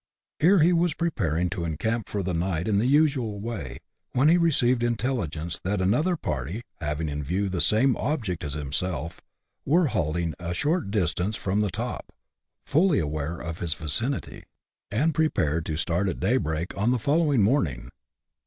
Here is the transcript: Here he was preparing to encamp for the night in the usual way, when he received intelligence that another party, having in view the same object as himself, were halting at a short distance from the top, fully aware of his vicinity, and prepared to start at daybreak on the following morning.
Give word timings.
Here 0.39 0.57
he 0.63 0.73
was 0.73 0.95
preparing 0.95 1.47
to 1.51 1.63
encamp 1.63 2.09
for 2.09 2.23
the 2.23 2.33
night 2.33 2.67
in 2.67 2.79
the 2.79 2.87
usual 2.87 3.39
way, 3.39 3.77
when 4.13 4.29
he 4.29 4.35
received 4.37 4.81
intelligence 4.81 5.59
that 5.63 5.79
another 5.79 6.17
party, 6.17 6.63
having 6.79 7.07
in 7.07 7.23
view 7.23 7.49
the 7.49 7.61
same 7.61 7.95
object 7.95 8.43
as 8.43 8.53
himself, 8.55 9.21
were 9.63 9.85
halting 9.85 10.33
at 10.39 10.49
a 10.49 10.53
short 10.55 10.89
distance 10.89 11.35
from 11.35 11.61
the 11.61 11.69
top, 11.69 12.11
fully 12.65 12.97
aware 12.97 13.37
of 13.39 13.59
his 13.59 13.75
vicinity, 13.75 14.43
and 14.89 15.13
prepared 15.13 15.67
to 15.67 15.77
start 15.77 16.09
at 16.09 16.19
daybreak 16.19 16.75
on 16.75 16.89
the 16.89 16.97
following 16.97 17.43
morning. 17.43 17.91